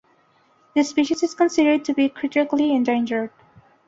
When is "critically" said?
2.09-2.71